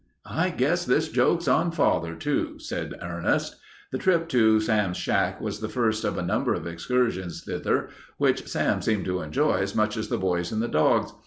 [0.25, 3.57] "I guess this joke's on father, too," said Ernest.
[3.91, 8.47] This trip to Sam's shack was the first of a number of excursions thither which
[8.47, 11.13] Sam seemed to enjoy as much as the boys and the dogs.